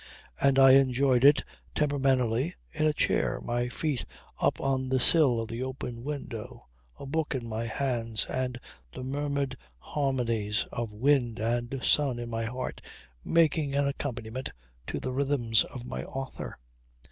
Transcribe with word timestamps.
And 0.41 0.57
I 0.57 0.71
enjoyed 0.71 1.23
it 1.23 1.43
temperamentally 1.75 2.55
in 2.71 2.87
a 2.87 2.91
chair, 2.91 3.39
my 3.39 3.69
feet 3.69 4.03
up 4.39 4.59
on 4.59 4.89
the 4.89 4.99
sill 4.99 5.39
of 5.39 5.47
the 5.49 5.61
open 5.61 6.03
window, 6.03 6.65
a 6.97 7.05
book 7.05 7.35
in 7.35 7.47
my 7.47 7.65
hands 7.67 8.25
and 8.25 8.59
the 8.91 9.03
murmured 9.03 9.57
harmonies 9.77 10.65
of 10.71 10.91
wind 10.91 11.37
and 11.37 11.83
sun 11.83 12.17
in 12.17 12.31
my 12.31 12.45
heart 12.45 12.81
making 13.23 13.75
an 13.75 13.87
accompaniment 13.87 14.51
to 14.87 14.99
the 14.99 15.11
rhythms 15.13 15.63
of 15.65 15.85
my 15.85 16.03
author. 16.03 16.57